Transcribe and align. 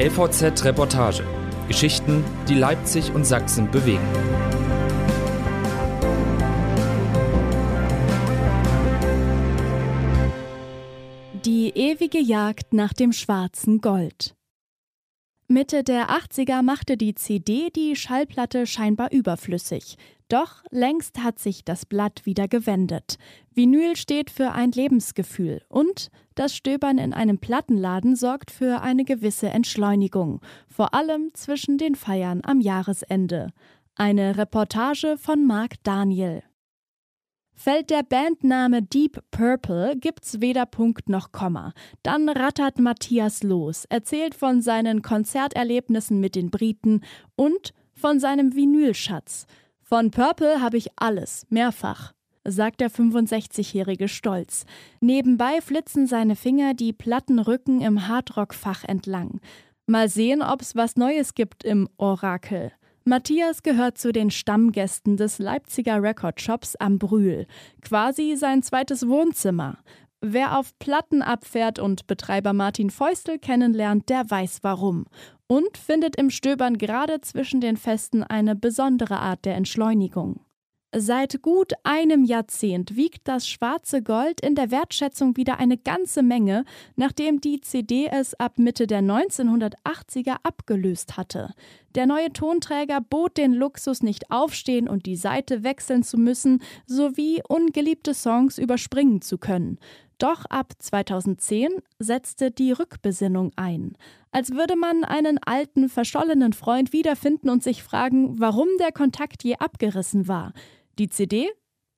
LVZ 0.00 0.64
Reportage. 0.64 1.26
Geschichten, 1.68 2.24
die 2.48 2.54
Leipzig 2.54 3.12
und 3.12 3.26
Sachsen 3.26 3.70
bewegen. 3.70 4.08
Die 11.44 11.68
ewige 11.74 12.18
Jagd 12.18 12.72
nach 12.72 12.94
dem 12.94 13.12
schwarzen 13.12 13.82
Gold. 13.82 14.34
Mitte 15.48 15.84
der 15.84 16.08
80er 16.08 16.62
machte 16.62 16.96
die 16.96 17.14
CD 17.14 17.68
die 17.68 17.94
Schallplatte 17.94 18.66
scheinbar 18.66 19.12
überflüssig. 19.12 19.98
Doch 20.30 20.62
längst 20.70 21.24
hat 21.24 21.40
sich 21.40 21.64
das 21.64 21.84
Blatt 21.84 22.24
wieder 22.24 22.46
gewendet. 22.46 23.16
Vinyl 23.52 23.96
steht 23.96 24.30
für 24.30 24.52
ein 24.52 24.70
Lebensgefühl 24.70 25.60
und 25.68 26.08
das 26.36 26.54
Stöbern 26.54 26.98
in 26.98 27.12
einem 27.12 27.38
Plattenladen 27.38 28.14
sorgt 28.14 28.52
für 28.52 28.80
eine 28.80 29.04
gewisse 29.04 29.48
Entschleunigung, 29.48 30.40
vor 30.68 30.94
allem 30.94 31.30
zwischen 31.34 31.78
den 31.78 31.96
Feiern 31.96 32.42
am 32.44 32.60
Jahresende. 32.60 33.48
Eine 33.96 34.38
Reportage 34.38 35.16
von 35.18 35.44
Marc 35.44 35.82
Daniel. 35.82 36.44
Fällt 37.52 37.90
der 37.90 38.04
Bandname 38.04 38.82
Deep 38.82 39.20
Purple, 39.32 39.96
gibt's 39.96 40.40
weder 40.40 40.64
Punkt 40.64 41.08
noch 41.08 41.32
Komma. 41.32 41.72
Dann 42.04 42.28
rattert 42.28 42.78
Matthias 42.78 43.42
los, 43.42 43.84
erzählt 43.86 44.36
von 44.36 44.62
seinen 44.62 45.02
Konzerterlebnissen 45.02 46.20
mit 46.20 46.36
den 46.36 46.50
Briten 46.50 47.00
und 47.34 47.74
von 47.92 48.20
seinem 48.20 48.54
Vinylschatz. 48.54 49.46
Von 49.92 50.12
Purple 50.12 50.60
habe 50.60 50.76
ich 50.76 50.90
alles, 50.94 51.48
mehrfach, 51.50 52.12
sagt 52.44 52.80
der 52.80 52.92
65-Jährige 52.92 54.06
stolz. 54.06 54.64
Nebenbei 55.00 55.60
flitzen 55.60 56.06
seine 56.06 56.36
Finger 56.36 56.74
die 56.74 56.92
platten 56.92 57.40
Rücken 57.40 57.80
im 57.80 58.06
Hardrock-Fach 58.06 58.84
entlang. 58.84 59.40
Mal 59.86 60.08
sehen, 60.08 60.42
ob's 60.42 60.76
was 60.76 60.94
Neues 60.94 61.34
gibt 61.34 61.64
im 61.64 61.88
Orakel. 61.96 62.70
Matthias 63.02 63.64
gehört 63.64 63.98
zu 63.98 64.12
den 64.12 64.30
Stammgästen 64.30 65.16
des 65.16 65.40
Leipziger 65.40 66.00
Recordshops 66.00 66.76
am 66.76 67.00
Brühl, 67.00 67.48
quasi 67.82 68.36
sein 68.36 68.62
zweites 68.62 69.08
Wohnzimmer. 69.08 69.78
Wer 70.22 70.58
auf 70.58 70.78
Platten 70.78 71.22
abfährt 71.22 71.78
und 71.78 72.06
Betreiber 72.06 72.52
Martin 72.52 72.90
Feustel 72.90 73.38
kennenlernt, 73.38 74.10
der 74.10 74.30
weiß 74.30 74.58
warum 74.62 75.06
und 75.46 75.78
findet 75.78 76.16
im 76.16 76.30
Stöbern 76.30 76.76
gerade 76.78 77.20
zwischen 77.22 77.60
den 77.60 77.76
Festen 77.76 78.22
eine 78.22 78.54
besondere 78.54 79.18
Art 79.18 79.44
der 79.44 79.56
Entschleunigung. 79.56 80.40
Seit 80.92 81.40
gut 81.40 81.74
einem 81.84 82.24
Jahrzehnt 82.24 82.96
wiegt 82.96 83.28
das 83.28 83.46
schwarze 83.46 84.02
Gold 84.02 84.40
in 84.40 84.56
der 84.56 84.72
Wertschätzung 84.72 85.36
wieder 85.36 85.60
eine 85.60 85.78
ganze 85.78 86.20
Menge, 86.20 86.64
nachdem 86.96 87.40
die 87.40 87.60
CD 87.60 88.08
es 88.10 88.34
ab 88.34 88.58
Mitte 88.58 88.88
der 88.88 89.00
1980er 89.00 90.38
abgelöst 90.42 91.16
hatte. 91.16 91.54
Der 91.94 92.06
neue 92.06 92.32
Tonträger 92.32 93.00
bot 93.00 93.36
den 93.36 93.52
Luxus, 93.52 94.02
nicht 94.02 94.32
aufstehen 94.32 94.88
und 94.88 95.06
die 95.06 95.14
Seite 95.14 95.62
wechseln 95.62 96.02
zu 96.02 96.18
müssen, 96.18 96.60
sowie 96.86 97.40
ungeliebte 97.48 98.12
Songs 98.12 98.58
überspringen 98.58 99.22
zu 99.22 99.38
können. 99.38 99.78
Doch 100.18 100.44
ab 100.46 100.72
2010 100.76 101.70
setzte 102.00 102.50
die 102.50 102.72
Rückbesinnung 102.72 103.52
ein. 103.54 103.96
Als 104.32 104.50
würde 104.50 104.76
man 104.76 105.04
einen 105.04 105.38
alten, 105.38 105.88
verschollenen 105.88 106.52
Freund 106.52 106.92
wiederfinden 106.92 107.48
und 107.48 107.62
sich 107.62 107.82
fragen, 107.82 108.40
warum 108.40 108.68
der 108.80 108.92
Kontakt 108.92 109.44
je 109.44 109.56
abgerissen 109.56 110.28
war. 110.28 110.52
Die 111.00 111.08
CD 111.08 111.48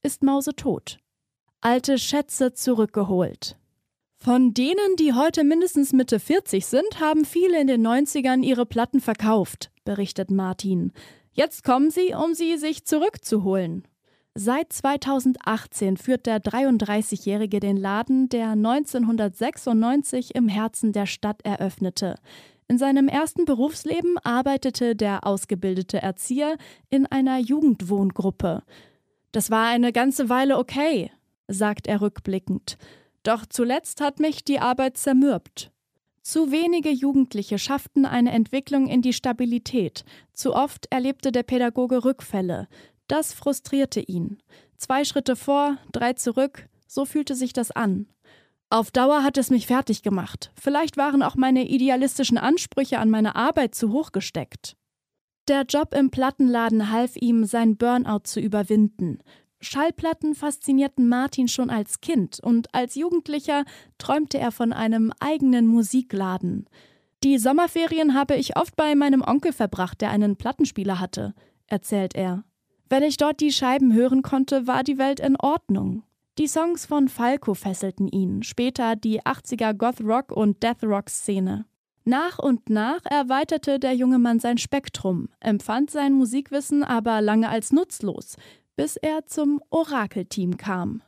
ist 0.04 0.22
mausetot. 0.22 0.98
Alte 1.60 1.98
Schätze 1.98 2.54
zurückgeholt. 2.54 3.56
Von 4.16 4.54
denen, 4.54 4.94
die 4.96 5.12
heute 5.12 5.42
mindestens 5.42 5.92
Mitte 5.92 6.20
40 6.20 6.64
sind, 6.64 7.00
haben 7.00 7.24
viele 7.24 7.60
in 7.60 7.66
den 7.66 7.84
90ern 7.84 8.44
ihre 8.44 8.64
Platten 8.64 9.00
verkauft, 9.00 9.72
berichtet 9.84 10.30
Martin. 10.30 10.92
Jetzt 11.32 11.64
kommen 11.64 11.90
sie, 11.90 12.14
um 12.14 12.34
sie 12.34 12.56
sich 12.58 12.84
zurückzuholen. 12.84 13.88
Seit 14.36 14.72
2018 14.72 15.96
führt 15.96 16.26
der 16.26 16.40
33-Jährige 16.40 17.58
den 17.58 17.78
Laden, 17.78 18.28
der 18.28 18.50
1996 18.50 20.36
im 20.36 20.46
Herzen 20.46 20.92
der 20.92 21.06
Stadt 21.06 21.44
eröffnete. 21.44 22.14
In 22.68 22.78
seinem 22.78 23.08
ersten 23.08 23.46
Berufsleben 23.46 24.16
arbeitete 24.18 24.94
der 24.94 25.26
ausgebildete 25.26 26.00
Erzieher 26.00 26.56
in 26.88 27.06
einer 27.06 27.38
Jugendwohngruppe. 27.38 28.62
Das 29.32 29.50
war 29.50 29.66
eine 29.66 29.92
ganze 29.92 30.28
Weile 30.28 30.58
okay, 30.58 31.10
sagt 31.48 31.86
er 31.86 32.00
rückblickend. 32.00 32.76
Doch 33.22 33.46
zuletzt 33.46 34.00
hat 34.00 34.20
mich 34.20 34.44
die 34.44 34.58
Arbeit 34.58 34.96
zermürbt. 34.96 35.70
Zu 36.22 36.52
wenige 36.52 36.90
Jugendliche 36.90 37.58
schafften 37.58 38.06
eine 38.06 38.30
Entwicklung 38.30 38.86
in 38.86 39.02
die 39.02 39.12
Stabilität. 39.12 40.04
Zu 40.32 40.54
oft 40.54 40.86
erlebte 40.90 41.32
der 41.32 41.42
Pädagoge 41.42 42.04
Rückfälle. 42.04 42.68
Das 43.08 43.32
frustrierte 43.32 44.00
ihn. 44.00 44.38
Zwei 44.76 45.04
Schritte 45.04 45.34
vor, 45.34 45.78
drei 45.90 46.12
zurück, 46.12 46.68
so 46.86 47.04
fühlte 47.04 47.34
sich 47.34 47.52
das 47.52 47.70
an. 47.70 48.06
Auf 48.70 48.90
Dauer 48.90 49.22
hat 49.22 49.36
es 49.36 49.50
mich 49.50 49.66
fertig 49.66 50.02
gemacht. 50.02 50.52
Vielleicht 50.58 50.96
waren 50.96 51.22
auch 51.22 51.34
meine 51.34 51.66
idealistischen 51.68 52.38
Ansprüche 52.38 52.98
an 52.98 53.10
meine 53.10 53.34
Arbeit 53.34 53.74
zu 53.74 53.92
hoch 53.92 54.12
gesteckt. 54.12 54.76
Der 55.48 55.62
Job 55.62 55.92
im 55.94 56.10
Plattenladen 56.10 56.92
half 56.92 57.16
ihm, 57.16 57.44
sein 57.44 57.76
Burnout 57.76 58.20
zu 58.24 58.40
überwinden. 58.40 59.18
Schallplatten 59.60 60.34
faszinierten 60.34 61.08
Martin 61.08 61.48
schon 61.48 61.70
als 61.70 62.00
Kind 62.00 62.38
und 62.40 62.72
als 62.74 62.94
Jugendlicher 62.94 63.64
träumte 63.98 64.38
er 64.38 64.52
von 64.52 64.72
einem 64.72 65.12
eigenen 65.20 65.66
Musikladen. 65.66 66.68
Die 67.24 67.38
Sommerferien 67.38 68.14
habe 68.14 68.36
ich 68.36 68.56
oft 68.56 68.76
bei 68.76 68.94
meinem 68.94 69.22
Onkel 69.22 69.52
verbracht, 69.52 70.00
der 70.00 70.10
einen 70.10 70.36
Plattenspieler 70.36 70.98
hatte, 70.98 71.34
erzählt 71.66 72.14
er. 72.14 72.44
Wenn 72.88 73.02
ich 73.04 73.16
dort 73.16 73.40
die 73.40 73.52
Scheiben 73.52 73.92
hören 73.94 74.22
konnte, 74.22 74.66
war 74.66 74.82
die 74.84 74.98
Welt 74.98 75.20
in 75.20 75.36
Ordnung. 75.36 76.02
Die 76.38 76.48
Songs 76.48 76.86
von 76.86 77.08
Falco 77.08 77.54
fesselten 77.54 78.08
ihn, 78.08 78.42
später 78.42 78.96
die 78.96 79.22
80er 79.22 79.74
Goth-Rock- 79.74 80.32
und 80.32 80.62
Death-Rock-Szene. 80.62 81.66
Nach 82.04 82.38
und 82.38 82.68
nach 82.68 83.04
erweiterte 83.04 83.78
der 83.78 83.92
junge 83.92 84.18
Mann 84.18 84.40
sein 84.40 84.58
Spektrum, 84.58 85.28
empfand 85.38 85.90
sein 85.90 86.12
Musikwissen 86.12 86.82
aber 86.82 87.20
lange 87.20 87.48
als 87.48 87.72
nutzlos, 87.72 88.36
bis 88.74 88.96
er 88.96 89.26
zum 89.26 89.62
Orakelteam 89.70 90.56
kam. 90.56 91.02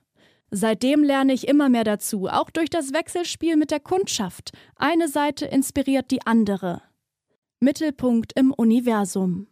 Seitdem 0.50 1.02
lerne 1.02 1.32
ich 1.32 1.48
immer 1.48 1.68
mehr 1.68 1.82
dazu, 1.82 2.28
auch 2.28 2.48
durch 2.48 2.70
das 2.70 2.92
Wechselspiel 2.92 3.56
mit 3.56 3.72
der 3.72 3.80
Kundschaft. 3.80 4.52
Eine 4.76 5.08
Seite 5.08 5.46
inspiriert 5.46 6.12
die 6.12 6.24
andere. 6.26 6.80
Mittelpunkt 7.58 8.38
im 8.38 8.52
Universum. 8.52 9.48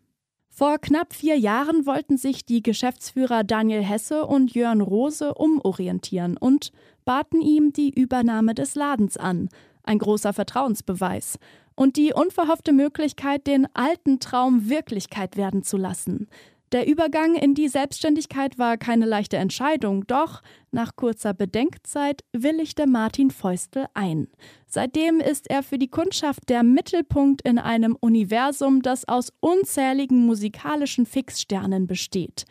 Vor 0.48 0.78
knapp 0.78 1.14
vier 1.14 1.36
Jahren 1.36 1.86
wollten 1.86 2.18
sich 2.18 2.44
die 2.44 2.62
Geschäftsführer 2.62 3.42
Daniel 3.42 3.82
Hesse 3.82 4.26
und 4.26 4.54
Jörn 4.54 4.80
Rose 4.80 5.34
umorientieren 5.34 6.36
und 6.36 6.70
baten 7.04 7.40
ihm 7.40 7.72
die 7.72 7.90
Übernahme 7.90 8.54
des 8.54 8.76
Ladens 8.76 9.16
an, 9.16 9.48
ein 9.84 9.98
großer 9.98 10.32
Vertrauensbeweis, 10.32 11.38
und 11.74 11.96
die 11.96 12.12
unverhoffte 12.12 12.72
Möglichkeit, 12.72 13.46
den 13.46 13.66
alten 13.74 14.20
Traum 14.20 14.68
Wirklichkeit 14.68 15.36
werden 15.36 15.62
zu 15.62 15.76
lassen. 15.76 16.28
Der 16.72 16.86
Übergang 16.86 17.34
in 17.34 17.54
die 17.54 17.68
Selbstständigkeit 17.68 18.58
war 18.58 18.78
keine 18.78 19.04
leichte 19.04 19.36
Entscheidung, 19.36 20.06
doch 20.06 20.42
nach 20.70 20.96
kurzer 20.96 21.34
Bedenkzeit 21.34 22.24
willigte 22.32 22.86
Martin 22.86 23.30
Feustel 23.30 23.86
ein. 23.92 24.28
Seitdem 24.66 25.20
ist 25.20 25.50
er 25.50 25.62
für 25.62 25.76
die 25.76 25.90
Kundschaft 25.90 26.48
der 26.48 26.62
Mittelpunkt 26.62 27.42
in 27.42 27.58
einem 27.58 27.94
Universum, 28.00 28.80
das 28.80 29.06
aus 29.06 29.34
unzähligen 29.40 30.24
musikalischen 30.24 31.04
Fixsternen 31.04 31.86
besteht. 31.86 32.46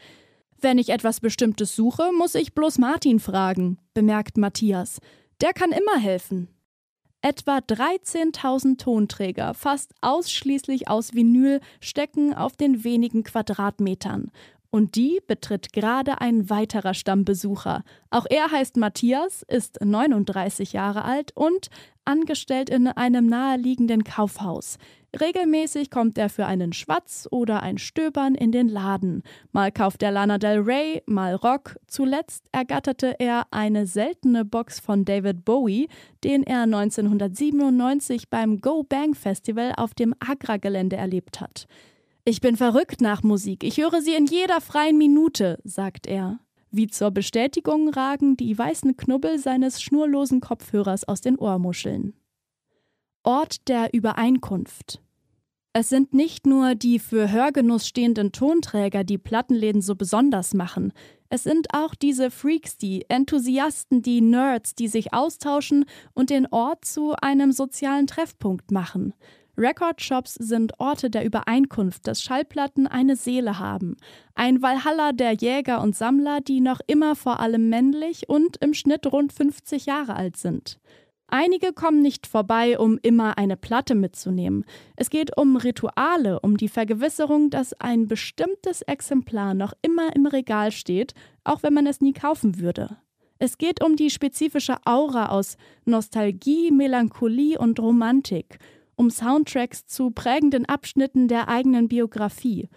Wenn 0.60 0.78
ich 0.78 0.90
etwas 0.90 1.20
Bestimmtes 1.20 1.76
suche, 1.76 2.12
muss 2.16 2.36
ich 2.36 2.54
bloß 2.54 2.78
Martin 2.78 3.20
fragen, 3.20 3.80
bemerkt 3.96 4.38
Matthias. 4.38 5.00
Der 5.42 5.54
kann 5.54 5.72
immer 5.72 6.00
helfen. 6.00 6.48
Etwa 7.24 7.58
13.000 7.58 8.80
Tonträger, 8.80 9.54
fast 9.54 9.94
ausschließlich 10.02 10.88
aus 10.88 11.14
Vinyl, 11.14 11.62
stecken 11.80 12.34
auf 12.34 12.56
den 12.56 12.84
wenigen 12.84 13.24
Quadratmetern. 13.24 14.32
Und 14.72 14.96
die 14.96 15.20
betritt 15.28 15.74
gerade 15.74 16.22
ein 16.22 16.50
weiterer 16.50 16.94
Stammbesucher. 16.94 17.84
Auch 18.10 18.26
er 18.30 18.52
heißt 18.52 18.78
Matthias, 18.78 19.44
ist 19.44 19.84
39 19.84 20.72
Jahre 20.72 21.04
alt 21.04 21.36
und 21.36 21.68
angestellt 22.06 22.70
in 22.70 22.88
einem 22.88 23.28
naheliegenden 23.28 24.06
Kaufhaus. 24.06 24.78
Regelmäßig 25.20 25.92
kommt 25.92 26.18
er 26.18 26.30
für 26.30 26.46
einen 26.46 26.72
Schwatz 26.72 27.28
oder 27.30 27.62
ein 27.62 27.78
Stöbern 27.78 28.34
in 28.34 28.54
den 28.54 28.70
Laden. 28.70 29.24
Mal 29.52 29.74
kauft 29.74 30.04
er 30.04 30.12
Lana 30.12 30.38
Del 30.38 30.60
Rey, 30.60 31.04
mal 31.06 31.36
Rock. 31.36 31.78
Zuletzt 31.88 32.46
ergatterte 32.54 33.20
er 33.20 33.48
eine 33.52 33.86
seltene 33.86 34.46
Box 34.46 34.80
von 34.80 35.04
David 35.04 35.44
Bowie, 35.44 35.90
den 36.24 36.44
er 36.44 36.62
1997 36.62 38.30
beim 38.30 38.62
Go 38.62 38.84
Bang 38.84 39.14
Festival 39.14 39.74
auf 39.76 39.94
dem 39.94 40.16
Agra-Gelände 40.20 40.96
erlebt 40.96 41.42
hat. 41.42 41.68
Ich 42.24 42.40
bin 42.40 42.56
verrückt 42.56 43.02
nach 43.02 43.24
Musik. 43.24 43.64
Ich 43.64 43.78
höre 43.78 44.02
sie 44.02 44.14
in 44.14 44.28
jeder 44.28 44.62
freien 44.62 44.98
Minute, 44.98 45.60
sagt 45.64 46.06
er. 46.06 46.40
Wie 46.70 46.88
zur 46.88 47.10
Bestätigung 47.12 47.90
ragen 47.90 48.38
die 48.38 48.56
weißen 48.58 48.96
Knubbel 48.96 49.40
seines 49.40 49.82
schnurlosen 49.82 50.40
Kopfhörers 50.40 51.04
aus 51.08 51.22
den 51.22 51.38
Ohrmuscheln. 51.38 52.14
Ort 53.24 53.68
der 53.68 53.94
Übereinkunft. 53.94 55.02
Es 55.74 55.90
sind 55.90 56.14
nicht 56.14 56.46
nur 56.46 56.76
die 56.76 57.00
für 57.00 57.32
Hörgenuss 57.32 57.88
stehenden 57.88 58.32
Tonträger, 58.32 59.04
die 59.04 59.18
Plattenläden 59.18 59.82
so 59.82 59.96
besonders 59.96 60.54
machen. 60.54 60.94
Es 61.30 61.44
sind 61.44 61.74
auch 61.74 61.96
diese 61.96 62.30
Freaks, 62.30 62.78
die 62.78 63.06
Enthusiasten, 63.10 64.02
die 64.02 64.22
Nerds, 64.22 64.76
die 64.76 64.90
sich 64.90 65.14
austauschen 65.14 65.86
und 66.14 66.30
den 66.30 66.46
Ort 66.52 66.86
zu 66.86 67.16
einem 67.16 67.52
sozialen 67.52 68.06
Treffpunkt 68.06 68.70
machen. 68.70 69.14
Recordshops 69.62 70.34
sind 70.34 70.80
Orte 70.80 71.10
der 71.10 71.24
Übereinkunft, 71.24 72.08
dass 72.08 72.24
Schallplatten 72.24 72.88
eine 72.88 73.16
Seele 73.16 73.60
haben. 73.60 73.96
Ein 74.34 74.62
Valhalla 74.62 75.12
der 75.12 75.34
Jäger 75.34 75.82
und 75.82 75.96
Sammler, 75.96 76.42
die 76.42 76.62
noch 76.62 76.80
immer 76.88 77.16
vor 77.16 77.40
allem 77.40 77.70
männlich 77.70 78.28
und 78.28 78.58
im 78.58 78.74
Schnitt 78.74 79.06
rund 79.12 79.32
50 79.32 79.86
Jahre 79.86 80.16
alt 80.16 80.36
sind. 80.36 80.80
Einige 81.28 81.72
kommen 81.72 82.02
nicht 82.02 82.28
vorbei, 82.28 82.78
um 82.78 83.00
immer 83.02 83.38
eine 83.38 83.56
Platte 83.56 83.96
mitzunehmen. 83.96 84.66
Es 84.98 85.10
geht 85.10 85.38
um 85.38 85.56
Rituale, 85.56 86.42
um 86.42 86.58
die 86.58 86.68
Vergewisserung, 86.68 87.50
dass 87.50 87.74
ein 87.74 88.08
bestimmtes 88.08 88.82
Exemplar 88.82 89.54
noch 89.54 89.74
immer 89.82 90.14
im 90.14 90.26
Regal 90.26 90.72
steht, 90.72 91.14
auch 91.46 91.64
wenn 91.64 91.74
man 91.74 91.88
es 91.88 92.02
nie 92.02 92.12
kaufen 92.12 92.60
würde. 92.60 92.98
Es 93.40 93.58
geht 93.58 93.84
um 93.84 93.96
die 93.96 94.10
spezifische 94.10 94.76
Aura 94.86 95.30
aus 95.30 95.56
Nostalgie, 95.86 96.70
Melancholie 96.70 97.58
und 97.58 97.80
Romantik, 97.80 98.60
um 98.96 99.10
Soundtracks 99.10 99.86
zu 99.86 100.12
prägenden 100.12 100.66
Abschnitten 100.66 101.28
der 101.28 101.48
eigenen 101.48 101.88
Biografie, 101.88 102.70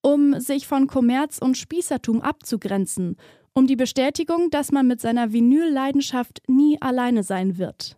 um 0.00 0.38
sich 0.40 0.66
von 0.66 0.86
Kommerz 0.86 1.38
und 1.38 1.56
Spießertum 1.56 2.20
abzugrenzen, 2.20 3.16
um 3.54 3.66
die 3.66 3.76
Bestätigung, 3.76 4.50
dass 4.50 4.72
man 4.72 4.86
mit 4.86 5.00
seiner 5.00 5.32
Vinylleidenschaft 5.32 6.42
nie 6.48 6.80
alleine 6.80 7.22
sein 7.22 7.58
wird. 7.58 7.96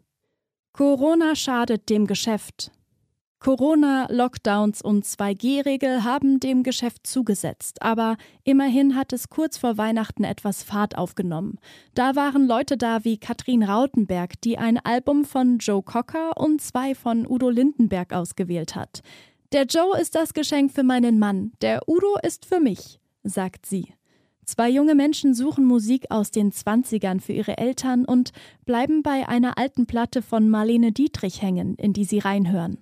Corona 0.73 1.37
schadet 1.37 1.89
dem 1.89 2.07
Geschäft. 2.07 2.73
Corona, 3.45 4.07
Lockdowns 4.11 4.81
und 4.81 5.05
2G-Regel 5.05 6.03
haben 6.03 6.41
dem 6.41 6.63
Geschäft 6.63 7.07
zugesetzt, 7.07 7.83
aber 7.83 8.17
immerhin 8.43 8.97
hat 8.97 9.13
es 9.13 9.29
kurz 9.29 9.59
vor 9.59 9.77
Weihnachten 9.77 10.25
etwas 10.25 10.63
Fahrt 10.63 10.97
aufgenommen. 10.97 11.59
Da 11.95 12.17
waren 12.17 12.47
Leute 12.47 12.79
da 12.79 13.05
wie 13.05 13.19
Katrin 13.19 13.63
Rautenberg, 13.63 14.41
die 14.41 14.57
ein 14.57 14.79
Album 14.79 15.27
von 15.27 15.59
Joe 15.59 15.83
Cocker 15.83 16.39
und 16.39 16.63
zwei 16.63 16.95
von 16.95 17.27
Udo 17.27 17.51
Lindenberg 17.51 18.15
ausgewählt 18.15 18.75
hat. 18.77 19.03
Der 19.53 19.67
Joe 19.67 20.01
ist 20.01 20.15
das 20.15 20.33
Geschenk 20.33 20.73
für 20.73 20.83
meinen 20.83 21.19
Mann, 21.19 21.53
der 21.61 21.87
Udo 21.87 22.17
ist 22.23 22.47
für 22.47 22.61
mich, 22.61 22.99
sagt 23.25 23.67
sie. 23.67 23.93
Zwei 24.47 24.71
junge 24.71 24.95
Menschen 24.95 25.35
suchen 25.35 25.67
Musik 25.67 26.07
aus 26.09 26.31
den 26.31 26.51
Zwanzigern 26.51 27.21
für 27.21 27.35
ihre 27.35 27.59
Eltern 27.59 28.07
und 28.07 28.33
bleiben 28.65 29.03
bei 29.03 29.29
einer 29.29 29.59
alten 29.59 29.85
Platte 29.85 30.23
von 30.23 30.49
Marlene 30.49 30.93
Dietrich 30.93 31.43
hängen, 31.43 31.75
in 31.75 31.93
die 31.93 32.07
sie 32.07 32.21
reinhören. 32.21 32.79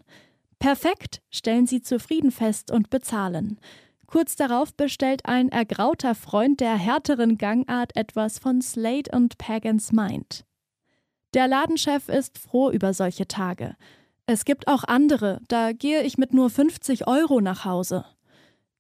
Perfekt, 0.63 1.23
stellen 1.29 1.67
sie 1.67 1.83
zufrieden 1.83 2.31
fest 2.31 2.71
und 2.71 2.89
bezahlen. 2.89 3.59
Kurz 4.07 4.37
darauf 4.37 4.73
bestellt 4.73 5.27
ein 5.27 5.49
ergrauter 5.49 6.15
Freund 6.15 6.61
der 6.61 6.77
härteren 6.77 7.37
Gangart 7.37 7.97
etwas 7.97 8.39
von 8.39 8.63
Slade 8.63 9.11
und 9.13 9.39
Pagans 9.39 9.91
Mind. 9.91 10.45
Der 11.35 11.49
Ladenchef 11.49 12.09
ist 12.09 12.39
froh 12.39 12.71
über 12.71 12.95
solche 12.95 13.27
Tage. 13.27 13.75
Es 14.27 14.45
gibt 14.45 14.69
auch 14.69 14.85
andere, 14.85 15.41
da 15.49 15.73
gehe 15.73 16.05
ich 16.05 16.17
mit 16.17 16.33
nur 16.33 16.49
50 16.49 17.09
Euro 17.09 17.41
nach 17.41 17.65
Hause. 17.65 18.05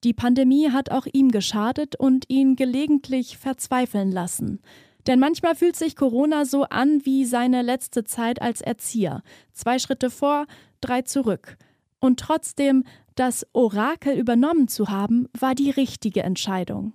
Die 0.05 0.15
Pandemie 0.15 0.71
hat 0.71 0.93
auch 0.93 1.07
ihm 1.13 1.33
geschadet 1.33 1.97
und 1.97 2.27
ihn 2.29 2.55
gelegentlich 2.55 3.39
verzweifeln 3.39 4.13
lassen. 4.13 4.61
Denn 5.09 5.19
manchmal 5.19 5.57
fühlt 5.57 5.75
sich 5.75 5.97
Corona 5.97 6.45
so 6.45 6.63
an 6.63 7.05
wie 7.05 7.25
seine 7.25 7.63
letzte 7.63 8.05
Zeit 8.05 8.41
als 8.41 8.61
Erzieher. 8.61 9.25
Zwei 9.53 9.81
Schritte 9.81 10.11
vor, 10.11 10.47
drei 10.81 11.03
zurück. 11.03 11.57
Und 12.03 12.19
trotzdem, 12.19 12.83
das 13.15 13.47
Orakel 13.53 14.19
übernommen 14.19 14.67
zu 14.67 14.89
haben, 14.89 15.29
war 15.39 15.55
die 15.55 15.71
richtige 15.71 16.25
Entscheidung. 16.25 16.95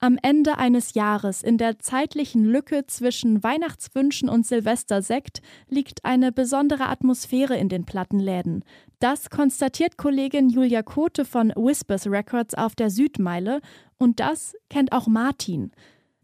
Am 0.00 0.18
Ende 0.20 0.58
eines 0.58 0.94
Jahres, 0.94 1.40
in 1.44 1.56
der 1.56 1.78
zeitlichen 1.78 2.44
Lücke 2.44 2.84
zwischen 2.88 3.44
Weihnachtswünschen 3.44 4.28
und 4.28 4.44
Silvestersekt, 4.44 5.40
liegt 5.68 6.04
eine 6.04 6.32
besondere 6.32 6.88
Atmosphäre 6.88 7.56
in 7.56 7.68
den 7.68 7.84
Plattenläden. 7.84 8.64
Das 8.98 9.30
konstatiert 9.30 9.96
Kollegin 9.98 10.50
Julia 10.50 10.82
Kote 10.82 11.24
von 11.24 11.50
Whispers 11.50 12.08
Records 12.08 12.54
auf 12.54 12.74
der 12.74 12.90
Südmeile 12.90 13.60
und 13.98 14.18
das 14.18 14.56
kennt 14.68 14.90
auch 14.90 15.06
Martin. 15.06 15.70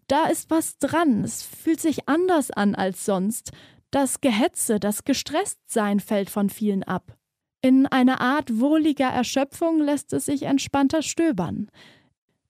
Da 0.09 0.27
ist 0.27 0.51
was 0.51 0.79
dran, 0.79 1.23
es 1.23 1.45
fühlt 1.45 1.81
sich 1.81 2.09
anders 2.09 2.51
an 2.51 2.75
als 2.75 3.05
sonst. 3.05 3.53
Das 3.93 4.21
Gehetze, 4.21 4.81
das 4.81 5.05
Gestresstsein 5.05 6.01
fällt 6.01 6.29
von 6.29 6.51
vielen 6.51 6.83
ab. 6.83 7.17
In 7.63 7.87
einer 7.87 8.21
Art 8.21 8.59
wohliger 8.59 9.09
Erschöpfung 9.09 9.81
lässt 9.81 10.13
es 10.15 10.27
sich 10.27 10.45
entspannter 10.45 11.03
stöbern. 11.03 11.71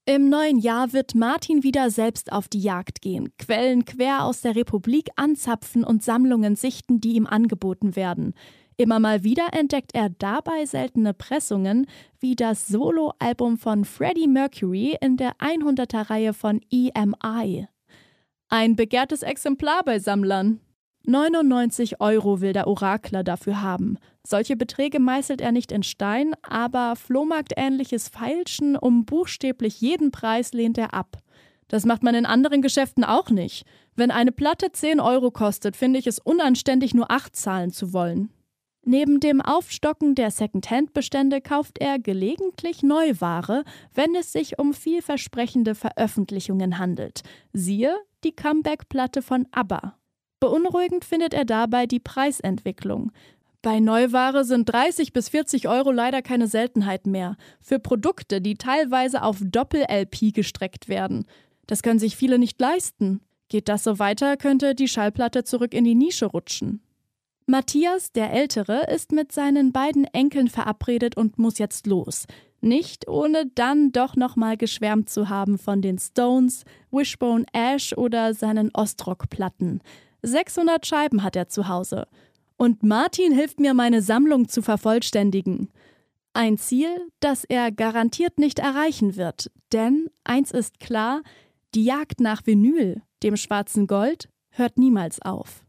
Im 0.06 0.28
neuen 0.28 0.58
Jahr 0.58 0.92
wird 0.92 1.14
Martin 1.14 1.62
wieder 1.62 1.90
selbst 1.90 2.32
auf 2.32 2.48
die 2.48 2.60
Jagd 2.60 3.00
gehen, 3.00 3.32
Quellen 3.38 3.84
quer 3.84 4.24
aus 4.24 4.40
der 4.40 4.56
Republik 4.56 5.08
anzapfen 5.16 5.84
und 5.84 6.02
Sammlungen 6.02 6.56
sichten, 6.56 7.00
die 7.00 7.14
ihm 7.14 7.26
angeboten 7.26 7.96
werden. 7.96 8.34
Immer 8.76 8.98
mal 8.98 9.24
wieder 9.24 9.48
entdeckt 9.52 9.94
er 9.94 10.08
dabei 10.08 10.64
seltene 10.64 11.12
Pressungen, 11.12 11.86
wie 12.18 12.34
das 12.34 12.66
Soloalbum 12.66 13.58
von 13.58 13.84
Freddie 13.84 14.26
Mercury 14.26 14.96
in 15.00 15.16
der 15.16 15.36
100er-Reihe 15.36 16.32
von 16.32 16.60
EMI. 16.70 17.66
Ein 18.48 18.76
begehrtes 18.76 19.22
Exemplar 19.22 19.82
bei 19.84 19.98
Sammlern. 19.98 20.60
99 21.06 22.00
Euro 22.00 22.40
will 22.40 22.52
der 22.52 22.66
Orakler 22.66 23.24
dafür 23.24 23.62
haben. 23.62 23.98
Solche 24.26 24.56
Beträge 24.56 25.00
meißelt 25.00 25.40
er 25.40 25.52
nicht 25.52 25.72
in 25.72 25.82
Stein, 25.82 26.34
aber 26.42 26.94
Flohmarktähnliches 26.96 28.08
Feilschen 28.08 28.76
um 28.76 29.06
buchstäblich 29.06 29.80
jeden 29.80 30.10
Preis 30.10 30.52
lehnt 30.52 30.78
er 30.78 30.92
ab. 30.94 31.18
Das 31.68 31.86
macht 31.86 32.02
man 32.02 32.14
in 32.14 32.26
anderen 32.26 32.62
Geschäften 32.62 33.04
auch 33.04 33.30
nicht. 33.30 33.64
Wenn 33.94 34.10
eine 34.10 34.32
Platte 34.32 34.72
10 34.72 35.00
Euro 35.00 35.30
kostet, 35.30 35.76
finde 35.76 35.98
ich 35.98 36.06
es 36.06 36.18
unanständig, 36.18 36.94
nur 36.94 37.10
8 37.10 37.34
zahlen 37.34 37.70
zu 37.70 37.92
wollen. 37.92 38.30
Neben 38.82 39.20
dem 39.20 39.40
Aufstocken 39.40 40.14
der 40.14 40.30
Second-Hand-Bestände 40.30 41.40
kauft 41.40 41.78
er 41.78 41.98
gelegentlich 41.98 42.82
Neuware, 42.82 43.64
wenn 43.94 44.14
es 44.14 44.32
sich 44.32 44.58
um 44.58 44.72
vielversprechende 44.72 45.74
Veröffentlichungen 45.74 46.78
handelt. 46.78 47.20
Siehe 47.52 47.94
die 48.24 48.32
Comeback-Platte 48.32 49.22
von 49.22 49.46
ABBA. 49.52 49.99
Beunruhigend 50.40 51.04
findet 51.04 51.34
er 51.34 51.44
dabei 51.44 51.86
die 51.86 52.00
Preisentwicklung. 52.00 53.12
Bei 53.62 53.78
Neuware 53.78 54.44
sind 54.44 54.72
30 54.72 55.12
bis 55.12 55.28
40 55.28 55.68
Euro 55.68 55.92
leider 55.92 56.22
keine 56.22 56.48
Seltenheit 56.48 57.06
mehr. 57.06 57.36
Für 57.60 57.78
Produkte, 57.78 58.40
die 58.40 58.54
teilweise 58.54 59.22
auf 59.22 59.36
Doppel-LP 59.42 60.32
gestreckt 60.32 60.88
werden. 60.88 61.26
Das 61.66 61.82
können 61.82 61.98
sich 61.98 62.16
viele 62.16 62.38
nicht 62.38 62.58
leisten. 62.58 63.20
Geht 63.50 63.68
das 63.68 63.84
so 63.84 63.98
weiter, 63.98 64.38
könnte 64.38 64.74
die 64.74 64.88
Schallplatte 64.88 65.44
zurück 65.44 65.74
in 65.74 65.84
die 65.84 65.94
Nische 65.94 66.26
rutschen. 66.26 66.80
Matthias, 67.44 68.12
der 68.12 68.32
Ältere, 68.32 68.86
ist 68.90 69.12
mit 69.12 69.32
seinen 69.32 69.72
beiden 69.72 70.04
Enkeln 70.04 70.48
verabredet 70.48 71.16
und 71.16 71.38
muss 71.38 71.58
jetzt 71.58 71.86
los. 71.86 72.26
Nicht 72.62 73.08
ohne 73.08 73.46
dann 73.54 73.92
doch 73.92 74.16
nochmal 74.16 74.56
geschwärmt 74.56 75.10
zu 75.10 75.28
haben 75.28 75.58
von 75.58 75.82
den 75.82 75.98
Stones, 75.98 76.64
Wishbone 76.90 77.44
Ash 77.52 77.92
oder 77.92 78.34
seinen 78.34 78.70
Ostrock-Platten. 78.72 79.82
600 80.22 80.86
Scheiben 80.86 81.22
hat 81.22 81.36
er 81.36 81.48
zu 81.48 81.68
Hause. 81.68 82.06
Und 82.56 82.82
Martin 82.82 83.32
hilft 83.32 83.58
mir, 83.58 83.74
meine 83.74 84.02
Sammlung 84.02 84.48
zu 84.48 84.62
vervollständigen. 84.62 85.70
Ein 86.32 86.58
Ziel, 86.58 86.90
das 87.18 87.44
er 87.44 87.72
garantiert 87.72 88.38
nicht 88.38 88.58
erreichen 88.58 89.16
wird, 89.16 89.50
denn 89.72 90.08
eins 90.24 90.52
ist 90.52 90.78
klar, 90.78 91.22
die 91.74 91.84
Jagd 91.84 92.20
nach 92.20 92.46
Vinyl, 92.46 93.02
dem 93.22 93.36
schwarzen 93.36 93.86
Gold, 93.86 94.28
hört 94.50 94.78
niemals 94.78 95.22
auf. 95.22 95.64